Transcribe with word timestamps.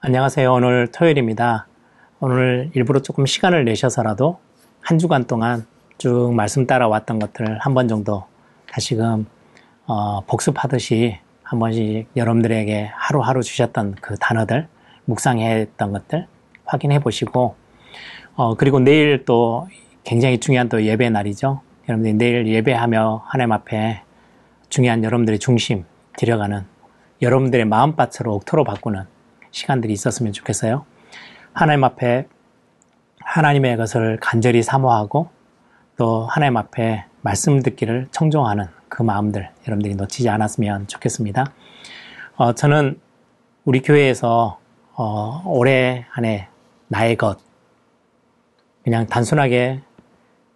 안녕하세요. 0.00 0.52
오늘 0.52 0.86
토요일입니다. 0.92 1.66
오늘 2.20 2.70
일부러 2.74 3.00
조금 3.00 3.26
시간을 3.26 3.64
내셔서라도 3.64 4.38
한 4.80 4.96
주간 4.98 5.24
동안 5.24 5.66
쭉 5.98 6.32
말씀 6.34 6.68
따라왔던 6.68 7.18
것들을 7.18 7.58
한 7.58 7.74
번 7.74 7.88
정도 7.88 8.24
다시금 8.70 9.26
어, 9.88 10.20
복습하듯이 10.20 11.18
한 11.42 11.58
번씩 11.58 12.06
여러분들에게 12.14 12.90
하루하루 12.94 13.42
주셨던 13.42 13.96
그 14.00 14.14
단어들, 14.20 14.68
묵상했던 15.06 15.92
것들 15.92 16.28
확인해 16.64 17.00
보시고, 17.00 17.56
어, 18.36 18.54
그리고 18.54 18.78
내일 18.78 19.24
또 19.24 19.66
굉장히 20.04 20.38
중요한 20.38 20.68
또 20.68 20.80
예배 20.80 21.10
날이죠. 21.10 21.60
여러분들이 21.88 22.14
내일 22.14 22.46
예배하며 22.46 23.24
하나님 23.26 23.50
앞에 23.50 24.02
중요한 24.68 25.02
여러분들의 25.02 25.40
중심 25.40 25.84
들여가는 26.16 26.64
여러분들의 27.20 27.64
마음밭으로 27.64 28.32
옥토로 28.34 28.62
바꾸는 28.62 29.17
시간들이 29.58 29.92
있었으면 29.92 30.32
좋겠어요. 30.32 30.86
하나님 31.52 31.82
앞에 31.82 32.28
하나님의 33.20 33.76
것을 33.76 34.18
간절히 34.20 34.62
사모하고 34.62 35.28
또 35.96 36.26
하나님 36.26 36.56
앞에 36.56 37.04
말씀 37.22 37.60
듣기를 37.62 38.06
청종하는 38.12 38.66
그 38.88 39.02
마음들 39.02 39.50
여러분들이 39.66 39.96
놓치지 39.96 40.28
않았으면 40.28 40.86
좋겠습니다. 40.86 41.52
어, 42.36 42.52
저는 42.52 43.00
우리 43.64 43.82
교회에서 43.82 44.60
어, 44.94 45.42
올해 45.44 46.06
한해 46.10 46.48
나의 46.86 47.16
것 47.16 47.38
그냥 48.84 49.06
단순하게 49.06 49.80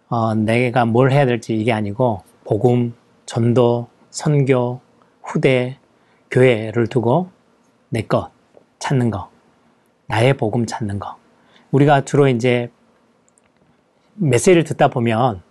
어, 0.07 0.33
내가 0.33 0.85
뭘 0.85 1.11
해야 1.11 1.25
될지 1.25 1.55
이게 1.57 1.73
아니고 1.73 2.23
복음, 2.45 2.95
전도, 3.25 3.89
선교, 4.09 4.79
후대, 5.21 5.77
교회를 6.31 6.87
두고 6.87 7.29
내 7.89 8.03
것 8.03 8.31
찾는 8.83 9.11
거, 9.11 9.29
나의 10.07 10.35
복음 10.35 10.65
찾는 10.65 10.99
거. 10.99 11.15
우리가 11.71 12.01
주로 12.03 12.27
이제 12.27 12.69
메시지를 14.15 14.65
듣다 14.65 14.89
보면 14.89 15.41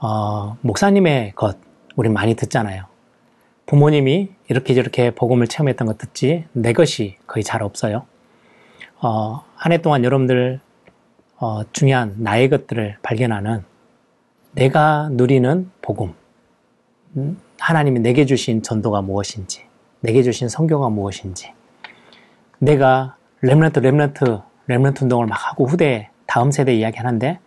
어, 0.00 0.56
목사님의 0.60 1.32
것 1.34 1.56
우리 1.96 2.10
많이 2.10 2.34
듣잖아요. 2.34 2.84
부모님이 3.64 4.30
이렇게 4.48 4.74
저렇게 4.74 5.10
복음을 5.10 5.46
체험했던 5.48 5.86
것 5.86 5.96
듣지 5.96 6.44
내 6.52 6.74
것이 6.74 7.16
거의 7.26 7.42
잘 7.42 7.62
없어요. 7.62 8.04
어, 9.00 9.42
한 9.56 9.72
해 9.72 9.78
동안 9.78 10.04
여러분들 10.04 10.60
어, 11.40 11.62
중요한 11.72 12.16
나의 12.18 12.50
것들을 12.50 12.98
발견하는 13.02 13.64
내가 14.52 15.08
누리는 15.12 15.70
복음, 15.80 16.12
음, 17.16 17.40
하나님이 17.58 18.00
내게 18.00 18.26
주신 18.26 18.62
전도가 18.62 19.00
무엇인지, 19.00 19.64
내게 20.00 20.22
주신 20.22 20.48
선교가 20.48 20.88
무엇인지, 20.90 21.52
내가 22.58 23.16
Remnant, 23.42 23.74
Remnant, 23.74 24.42
Remnant 24.68 25.02
운동을 25.02 25.26
막 25.26 25.36
하고 25.48 25.66
후대, 25.66 26.10
다음 26.26 26.50
세대 26.50 26.74
이야기 26.74 26.96
하는데, 26.98 27.38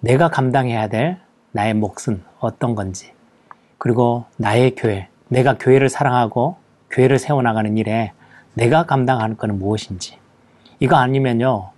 내가 0.00 0.28
감당해야 0.28 0.88
될 0.88 1.18
나의 1.52 1.74
몫은 1.74 2.22
어떤 2.38 2.74
건지, 2.74 3.12
그리고 3.78 4.26
나의 4.36 4.74
교회, 4.76 5.08
내가 5.28 5.58
교회를 5.58 5.88
사랑하고 5.88 6.56
교회를 6.90 7.18
세워나가는 7.18 7.76
일에 7.76 8.12
내가 8.54 8.86
감당하는 8.86 9.36
것은 9.36 9.58
무엇인지, 9.58 10.18
이거 10.78 10.96
아니면요, 10.96 11.70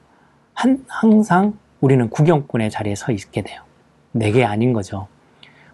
한, 0.53 0.85
항상 0.87 1.55
우리는 1.81 2.11
구경꾼의 2.11 2.71
자리에 2.71 2.95
서 2.95 3.13
있게 3.13 3.43
돼요. 3.43 3.63
내게 4.13 4.45
아닌 4.45 4.73
거죠. 4.73 5.09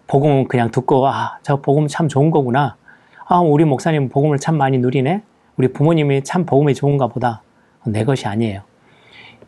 복음은 0.07 0.47
그냥 0.47 0.71
듣고, 0.71 1.07
아, 1.07 1.37
저 1.43 1.57
복음 1.57 1.87
참 1.87 2.07
좋은 2.07 2.31
거구나. 2.31 2.77
아, 3.25 3.39
우리 3.39 3.65
목사님 3.65 4.09
복음을 4.09 4.37
참 4.37 4.57
많이 4.57 4.77
누리네? 4.77 5.23
우리 5.57 5.71
부모님이 5.71 6.23
참 6.23 6.45
복음이 6.45 6.73
좋은가 6.73 7.07
보다. 7.07 7.41
내 7.85 8.03
것이 8.03 8.27
아니에요. 8.27 8.61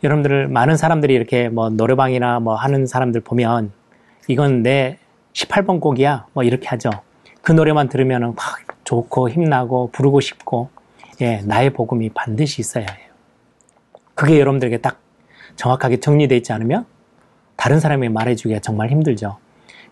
여러분들, 0.03 0.47
많은 0.47 0.77
사람들이 0.77 1.13
이렇게 1.13 1.49
뭐 1.49 1.69
노래방이나 1.69 2.39
뭐 2.39 2.55
하는 2.55 2.85
사람들 2.85 3.21
보면 3.21 3.71
이건 4.27 4.61
내 4.61 4.97
18번 5.33 5.79
곡이야. 5.79 6.27
뭐 6.33 6.43
이렇게 6.43 6.67
하죠. 6.67 6.89
그 7.41 7.51
노래만 7.51 7.89
들으면 7.89 8.35
막 8.35 8.37
좋고 8.83 9.29
힘나고 9.29 9.89
부르고 9.91 10.19
싶고, 10.19 10.69
예, 11.21 11.41
나의 11.45 11.71
복음이 11.71 12.09
반드시 12.09 12.61
있어야 12.61 12.85
해요. 12.85 13.09
그게 14.13 14.39
여러분들에게 14.39 14.77
딱 14.77 14.99
정확하게 15.55 15.99
정리되어 15.99 16.37
있지 16.37 16.53
않으면 16.53 16.85
다른 17.55 17.79
사람이 17.79 18.09
말해주기가 18.09 18.59
정말 18.59 18.89
힘들죠. 18.89 19.37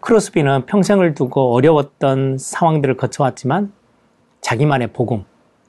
크로스비는 0.01 0.65
평생을 0.65 1.13
두고 1.13 1.53
어려웠던 1.53 2.37
상황들을 2.37 2.97
거쳐왔지만 2.97 3.71
자기만의 4.41 4.87
복음, 4.93 5.23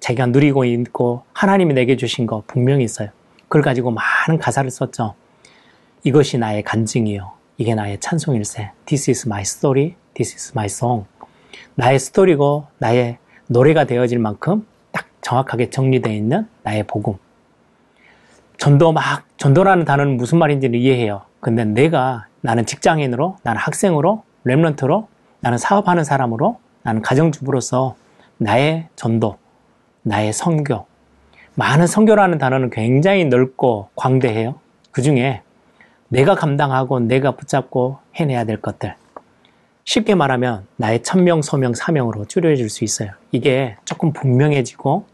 자기가 0.05 0.27
누리고 0.27 0.67
있고 0.67 1.23
하나님이 1.33 1.73
내게 1.73 1.97
주신 1.97 2.27
거 2.27 2.43
분명히 2.47 2.85
있어요. 2.85 3.09
그걸 3.45 3.63
가지고 3.63 3.91
많은 3.91 4.39
가사를 4.39 4.71
썼죠. 4.71 5.15
이것이 6.03 6.37
나의 6.37 6.63
간증이요. 6.63 7.33
이게 7.57 7.75
나의 7.75 7.99
찬송일세. 8.01 8.73
This 8.85 9.11
is 9.11 9.27
my 9.27 9.41
story. 9.41 9.95
This 10.13 10.35
is 10.35 10.53
my 10.55 10.67
song. 10.67 11.07
나의 11.77 11.99
스토리고 11.99 12.67
나의 12.77 13.17
노래가 13.47 13.85
되어질 13.85 14.19
만큼 14.19 14.67
딱 14.93 15.07
정확하게 15.23 15.71
정리되어 15.71 16.13
있는 16.13 16.47
나의 16.65 16.83
복음. 16.83 17.15
전도 18.59 18.93
막, 18.93 19.25
전도라는 19.39 19.87
단어는 19.87 20.19
무슨 20.19 20.37
말인지는 20.37 20.79
이해해요. 20.79 21.23
근데 21.41 21.65
내가, 21.65 22.27
나는 22.43 22.67
직장인으로, 22.67 23.39
나는 23.43 23.59
학생으로, 23.59 24.23
랩런트로, 24.45 25.07
나는 25.41 25.57
사업하는 25.57 26.05
사람으로, 26.05 26.59
나는 26.83 27.01
가정주부로서 27.01 27.97
나의 28.37 28.89
전도, 28.97 29.39
나의 30.07 30.35
성교. 30.35 30.85
많은 31.55 31.87
성교라는 31.87 32.37
단어는 32.37 32.69
굉장히 32.71 33.25
넓고 33.25 33.89
광대해요. 33.97 34.57
그 34.91 35.01
중에 35.01 35.41
내가 36.09 36.35
감당하고 36.35 37.01
내가 37.01 37.33
붙잡고 37.33 37.99
해내야 38.15 38.45
될 38.45 38.61
것들. 38.61 38.95
쉽게 39.85 40.15
말하면 40.15 40.67
나의 40.77 41.03
천명, 41.03 41.41
소명, 41.41 41.73
사명으로 41.73 42.27
줄여질 42.27 42.69
수 42.69 42.85
있어요. 42.85 43.13
이게 43.33 43.77
조금 43.87 44.13
분명해지고 44.13 45.07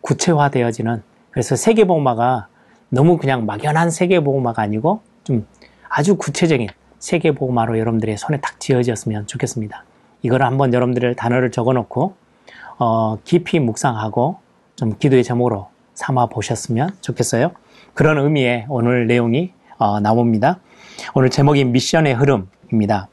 구체화되어지는 0.00 1.02
그래서 1.30 1.54
세계복마가 1.54 2.48
너무 2.88 3.18
그냥 3.18 3.44
막연한 3.44 3.90
세계복마가 3.90 4.62
아니고 4.62 5.02
좀 5.24 5.46
아주 5.90 6.16
구체적인 6.16 6.68
세계복마로 6.98 7.78
여러분들의 7.78 8.16
손에 8.16 8.40
딱 8.40 8.58
쥐어졌으면 8.58 9.26
좋겠습니다. 9.26 9.84
이걸 10.22 10.42
한번 10.42 10.72
여러분들의 10.72 11.16
단어를 11.16 11.50
적어놓고 11.50 12.14
어, 12.78 13.18
깊이 13.24 13.58
묵상하고 13.58 14.38
좀 14.76 14.96
기도의 14.98 15.24
제목으로 15.24 15.68
삼아 15.94 16.26
보셨으면 16.26 16.90
좋겠어요. 17.00 17.50
그런 17.94 18.18
의미의 18.18 18.66
오늘 18.68 19.06
내용이 19.06 19.52
어, 19.78 20.00
나옵니다. 20.00 20.60
오늘 21.14 21.30
제목이 21.30 21.64
미션의 21.64 22.14
흐름입니다. 22.14 23.08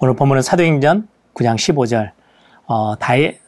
오늘 0.00 0.14
본문은 0.14 0.42
사도행전 0.42 1.08
9장 1.34 1.56
15절 1.56 2.10
어, 2.66 2.96
다이, 2.98 3.38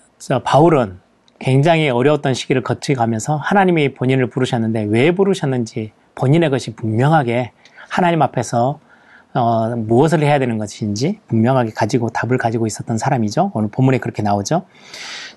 바울은 0.45 1.01
굉장히 1.39 1.91
어려웠던 1.91 2.35
시기를 2.35 2.63
거쳐가면서 2.63 3.37
하나님이 3.37 3.95
본인을 3.95 4.31
부르셨는데 4.31 4.87
왜 4.89 5.13
부르셨는지 5.13 5.93
본인의 6.15 6.51
것이 6.51 6.75
분명하게 6.75 7.53
하나님 7.89 8.23
앞에서 8.23 8.81
어, 9.39 9.77
무엇을 9.77 10.23
해야 10.23 10.39
되는 10.39 10.59
것인지 10.59 11.21
분명하게 11.29 11.73
가지고 11.73 12.11
답을 12.11 12.39
가지고 12.39 12.67
있었던 12.67 12.99
사람이죠. 12.99 13.53
오늘 13.55 13.69
본문에 13.71 13.99
그렇게 13.99 14.23
나오죠. 14.23 14.65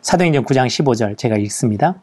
사도행전 0.02 0.46
9장 0.46 0.68
15절 0.68 1.18
제가 1.18 1.38
읽습니다. 1.38 1.96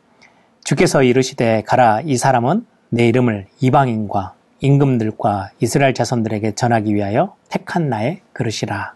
주께서 0.65 1.03
이르시되 1.03 1.63
가라 1.67 2.01
이 2.05 2.17
사람은 2.17 2.65
내 2.91 3.09
이름을 3.09 3.47
이방인과 3.61 4.35
임금들과 4.61 5.51
이스라엘 5.61 5.95
자손들에게 5.95 6.55
전하기 6.55 6.95
위하여 6.95 7.35
택한 7.49 7.89
나의 7.89 8.21
그릇이라. 8.33 8.95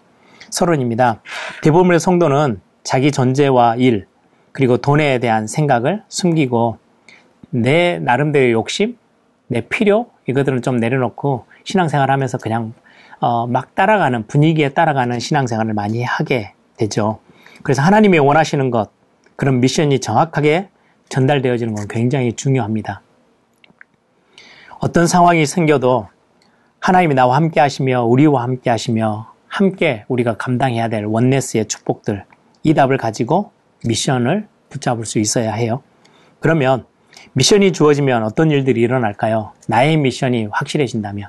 서론입니다. 0.50 1.22
대부분의 1.62 2.00
성도는 2.00 2.60
자기 2.82 3.12
존재와 3.12 3.76
일, 3.76 4.06
그리고 4.52 4.76
돈에 4.76 5.18
대한 5.18 5.46
생각을 5.46 6.02
숨기고 6.08 6.78
내 7.50 7.98
나름대로의 7.98 8.52
욕심, 8.52 8.96
내 9.46 9.62
필요, 9.62 10.06
이것들은 10.28 10.62
좀 10.62 10.76
내려놓고 10.76 11.46
신앙생활 11.64 12.10
하면서 12.10 12.38
그냥 12.38 12.74
어, 13.22 13.46
막 13.46 13.76
따라가는 13.76 14.26
분위기에 14.26 14.70
따라가는 14.70 15.20
신앙생활을 15.20 15.74
많이 15.74 16.02
하게 16.02 16.54
되죠. 16.76 17.20
그래서 17.62 17.80
하나님이 17.80 18.18
원하시는 18.18 18.72
것 18.72 18.90
그런 19.36 19.60
미션이 19.60 20.00
정확하게 20.00 20.68
전달되어지는 21.08 21.74
건 21.76 21.86
굉장히 21.86 22.32
중요합니다. 22.32 23.00
어떤 24.80 25.06
상황이 25.06 25.46
생겨도 25.46 26.08
하나님이 26.80 27.14
나와 27.14 27.36
함께 27.36 27.60
하시며 27.60 28.02
우리와 28.02 28.42
함께 28.42 28.70
하시며 28.70 29.32
함께 29.46 30.04
우리가 30.08 30.36
감당해야 30.36 30.88
될 30.88 31.04
원네스의 31.04 31.68
축복들 31.68 32.24
이 32.64 32.74
답을 32.74 32.96
가지고 32.96 33.52
미션을 33.86 34.48
붙잡을 34.68 35.06
수 35.06 35.20
있어야 35.20 35.52
해요. 35.52 35.84
그러면 36.40 36.86
미션이 37.34 37.70
주어지면 37.70 38.24
어떤 38.24 38.50
일들이 38.50 38.80
일어날까요? 38.80 39.52
나의 39.68 39.96
미션이 39.96 40.48
확실해진다면. 40.50 41.28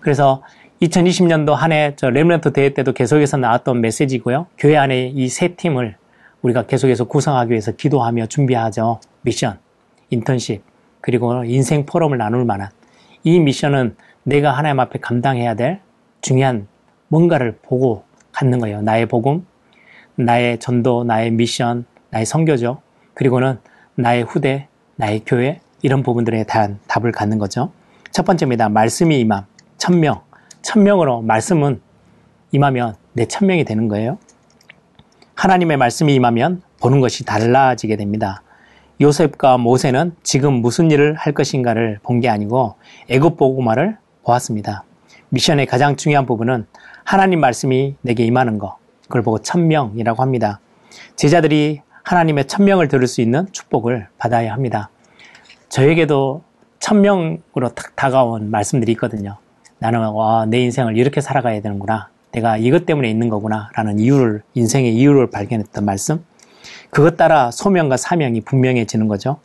그래서 0.00 0.42
2020년도 0.82 1.54
한 1.54 1.70
해 1.72 1.94
저 1.96 2.10
렘런트 2.10 2.52
대회 2.52 2.74
때도 2.74 2.92
계속해서 2.92 3.36
나왔던 3.36 3.80
메시지고요. 3.80 4.46
교회 4.58 4.76
안에 4.76 5.12
이 5.14 5.28
세 5.28 5.54
팀을 5.54 5.96
우리가 6.42 6.66
계속해서 6.66 7.04
구성하기 7.04 7.52
위해서 7.52 7.70
기도하며 7.72 8.26
준비하죠. 8.26 8.98
미션, 9.22 9.58
인턴십. 10.10 10.62
그리고 11.00 11.44
인생 11.44 11.86
포럼을 11.86 12.18
나눌 12.18 12.44
만한 12.44 12.68
이 13.22 13.38
미션은 13.38 13.96
내가 14.24 14.50
하나님 14.52 14.80
앞에 14.80 14.98
감당해야 14.98 15.54
될 15.54 15.80
중요한 16.20 16.66
뭔가를 17.08 17.58
보고 17.62 18.04
갖는 18.32 18.58
거예요. 18.58 18.82
나의 18.82 19.06
복음, 19.06 19.46
나의 20.16 20.58
전도, 20.58 21.04
나의 21.04 21.30
미션, 21.30 21.84
나의 22.10 22.26
선교죠. 22.26 22.80
그리고는 23.14 23.58
나의 23.94 24.24
후대, 24.24 24.66
나의 24.96 25.22
교회 25.26 25.60
이런 25.82 26.02
부분들에 26.02 26.44
대한 26.44 26.78
답을 26.88 27.12
갖는 27.12 27.38
거죠. 27.38 27.72
첫 28.10 28.24
번째입니다. 28.24 28.68
말씀이 28.68 29.20
임함. 29.20 29.44
천명. 29.78 30.20
천명으로 30.62 31.22
말씀은 31.22 31.80
임하면 32.52 32.94
내 33.12 33.26
천명이 33.26 33.64
되는 33.64 33.88
거예요. 33.88 34.18
하나님의 35.34 35.76
말씀이 35.76 36.14
임하면 36.14 36.62
보는 36.80 37.00
것이 37.00 37.24
달라지게 37.24 37.96
됩니다. 37.96 38.42
요셉과 39.00 39.58
모세는 39.58 40.14
지금 40.22 40.54
무슨 40.54 40.90
일을 40.90 41.14
할 41.14 41.32
것인가를 41.32 41.98
본 42.02 42.20
게 42.20 42.28
아니고 42.28 42.76
애굽 43.08 43.36
보고마를 43.36 43.96
보았습니다. 44.24 44.84
미션의 45.30 45.66
가장 45.66 45.96
중요한 45.96 46.26
부분은 46.26 46.66
하나님 47.04 47.40
말씀이 47.40 47.96
내게 48.02 48.24
임하는 48.24 48.58
것. 48.58 48.76
그걸 49.04 49.22
보고 49.22 49.38
천명이라고 49.38 50.22
합니다. 50.22 50.60
제자들이 51.16 51.80
하나님의 52.04 52.46
천명을 52.46 52.88
들을 52.88 53.06
수 53.06 53.20
있는 53.20 53.46
축복을 53.50 54.08
받아야 54.18 54.52
합니다. 54.52 54.90
저에게도 55.68 56.42
천명으로 56.78 57.70
탁 57.74 57.96
다가온 57.96 58.50
말씀들이 58.50 58.92
있거든요. 58.92 59.38
나는 59.82 59.98
와, 60.10 60.46
내 60.46 60.60
인생을 60.60 60.96
이렇게 60.96 61.20
살아가야 61.20 61.60
되는구나. 61.60 62.08
내가 62.30 62.56
이것 62.56 62.86
때문에 62.86 63.10
있는 63.10 63.28
거구나. 63.28 63.68
라는 63.74 63.98
이유를, 63.98 64.42
인생의 64.54 64.94
이유를 64.94 65.30
발견했던 65.30 65.84
말씀. 65.84 66.24
그것 66.90 67.16
따라 67.16 67.50
소명과 67.50 67.96
사명이 67.96 68.42
분명해지는 68.42 69.08
거죠. 69.08 69.40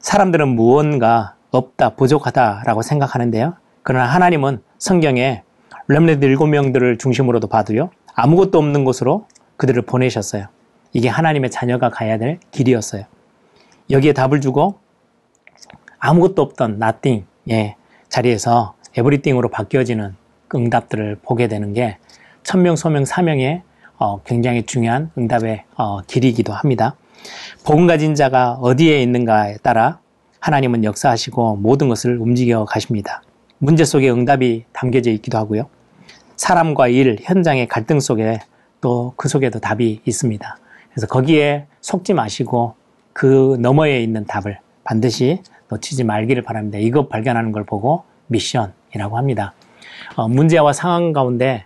사람들은 0.00 0.48
무언가 0.48 1.36
없다, 1.52 1.90
부족하다라고 1.90 2.82
생각하는데요. 2.82 3.54
그러나 3.84 4.06
하나님은 4.06 4.60
성경에 4.78 5.44
렘레드 5.86 6.24
일곱 6.24 6.48
명들을 6.48 6.98
중심으로도 6.98 7.46
봐도요. 7.46 7.90
아무것도 8.16 8.58
없는 8.58 8.84
곳으로 8.84 9.28
그들을 9.56 9.82
보내셨어요. 9.82 10.46
이게 10.92 11.08
하나님의 11.08 11.52
자녀가 11.52 11.90
가야 11.90 12.18
될 12.18 12.40
길이었어요. 12.50 13.04
여기에 13.88 14.14
답을 14.14 14.40
주고 14.40 14.80
아무것도 16.00 16.42
없던 16.42 16.82
nothing 16.82 17.24
의 17.48 17.76
자리에서 18.08 18.74
에브리띵으로 18.96 19.48
바뀌어지는 19.48 20.14
응답들을 20.54 21.18
보게 21.22 21.48
되는 21.48 21.72
게 21.72 21.98
천명, 22.42 22.76
소명, 22.76 23.04
사명의 23.04 23.62
어, 23.98 24.22
굉장히 24.22 24.64
중요한 24.64 25.10
응답의 25.18 25.64
어, 25.76 26.00
길이기도 26.02 26.52
합니다. 26.52 26.96
복음 27.64 27.86
가진 27.86 28.14
자가 28.14 28.52
어디에 28.54 29.02
있는가에 29.02 29.56
따라 29.58 29.98
하나님은 30.40 30.84
역사하시고 30.84 31.56
모든 31.56 31.88
것을 31.88 32.18
움직여 32.18 32.64
가십니다. 32.64 33.22
문제 33.58 33.84
속에 33.84 34.08
응답이 34.08 34.64
담겨져 34.72 35.10
있기도 35.10 35.36
하고요. 35.36 35.68
사람과 36.36 36.88
일, 36.88 37.18
현장의 37.20 37.66
갈등 37.66 37.98
속에 37.98 38.38
또 38.80 39.12
그 39.16 39.28
속에도 39.28 39.58
답이 39.58 40.02
있습니다. 40.04 40.58
그래서 40.92 41.06
거기에 41.08 41.66
속지 41.80 42.14
마시고 42.14 42.74
그 43.12 43.56
너머에 43.60 44.00
있는 44.00 44.24
답을 44.26 44.60
반드시 44.84 45.42
놓치지 45.68 46.04
말기를 46.04 46.42
바랍니다. 46.42 46.78
이것 46.78 47.08
발견하는 47.08 47.52
걸 47.52 47.64
보고 47.64 48.04
미션 48.28 48.72
이라고 48.94 49.16
합니다. 49.16 49.54
어, 50.16 50.28
문제와 50.28 50.72
상황 50.72 51.12
가운데 51.12 51.64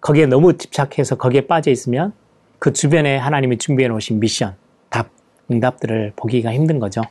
거기에 0.00 0.26
너무 0.26 0.56
집착해서 0.56 1.16
거기에 1.16 1.42
빠져 1.46 1.70
있으면 1.70 2.12
그 2.58 2.72
주변에 2.72 3.16
하나님이 3.16 3.58
준비해 3.58 3.88
놓으신 3.88 4.20
미션, 4.20 4.54
답, 4.88 5.08
응답들을 5.50 6.12
보기가 6.16 6.52
힘든 6.52 6.78
거죠. 6.78 7.02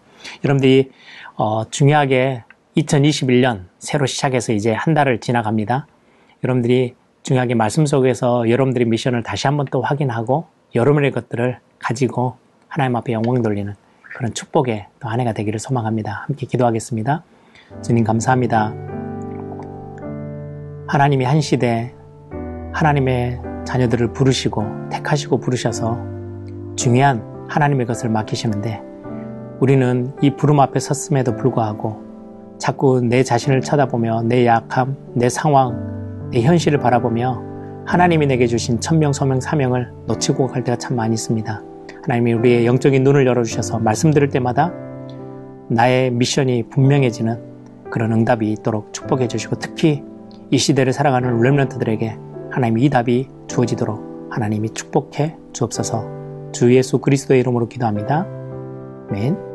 여러분들이 0.44 0.92
어, 1.36 1.70
중요하게 1.70 2.44
2021년 2.78 3.66
새로 3.80 4.06
시작해서 4.06 4.54
이제 4.54 4.72
한 4.72 4.94
달을 4.94 5.20
지나갑니다. 5.20 5.88
여러분들이 6.44 6.96
중요하게 7.24 7.56
말씀 7.56 7.86
속에서 7.86 8.50
여러분들의 8.50 8.88
미션을 8.88 9.24
다시 9.24 9.48
한번 9.48 9.66
또 9.72 9.82
확인하고 9.82 10.46
여러분의 10.74 11.12
것들을 11.12 11.60
가지고 11.80 12.38
하나님 12.68 12.96
앞에 12.96 13.14
영광 13.14 13.42
돌리는 13.42 13.74
그런 14.16 14.34
축복의 14.34 14.88
또한 15.00 15.20
해가 15.20 15.34
되기를 15.34 15.60
소망합니다. 15.60 16.26
함께 16.28 16.46
기도하겠습니다. 16.46 17.24
주님 17.84 18.04
감사합니다. 18.04 19.01
하나님이 20.92 21.24
한 21.24 21.40
시대 21.40 21.96
하나님의 22.74 23.40
자녀들을 23.64 24.12
부르시고 24.12 24.90
택하시고 24.90 25.40
부르셔서 25.40 25.98
중요한 26.76 27.24
하나님의 27.48 27.86
것을 27.86 28.10
맡기시는데 28.10 28.82
우리는 29.62 30.12
이 30.22 30.36
부름 30.36 30.60
앞에 30.60 30.82
섰음에도 30.82 31.38
불구하고 31.38 32.02
자꾸 32.58 33.00
내 33.00 33.24
자신을 33.24 33.62
쳐다보며 33.62 34.24
내 34.24 34.46
약함, 34.46 34.98
내 35.14 35.30
상황, 35.30 36.30
내 36.30 36.42
현실을 36.42 36.80
바라보며 36.80 37.42
하나님이 37.86 38.28
내게 38.28 38.46
주신 38.46 38.82
천명, 38.82 39.14
소명, 39.14 39.40
사명을 39.40 39.94
놓치고 40.08 40.48
갈 40.48 40.66
때가 40.66 40.78
참 40.78 40.98
많이 40.98 41.14
있습니다. 41.14 41.64
하나님이 42.04 42.34
우리의 42.34 42.66
영적인 42.66 43.02
눈을 43.02 43.26
열어주셔서 43.28 43.80
말씀 43.80 44.12
들을 44.12 44.28
때마다 44.28 44.74
나의 45.70 46.12
미션이 46.12 46.64
분명해지는 46.64 47.40
그런 47.90 48.12
응답이 48.12 48.52
있도록 48.52 48.92
축복해 48.92 49.30
주시고 49.30 49.56
특히 49.56 50.11
이 50.52 50.58
시대를 50.58 50.92
살아가는 50.92 51.42
렘런트들에게 51.42 52.18
하나님이 52.52 52.84
이 52.84 52.90
답이 52.90 53.30
주어지도록 53.48 54.30
하나님이 54.32 54.70
축복해 54.72 55.38
주옵소서 55.54 56.52
주 56.52 56.76
예수 56.76 57.00
그리스도의 57.00 57.40
이름으로 57.40 57.70
기도합니다. 57.70 58.28
아멘. 59.10 59.51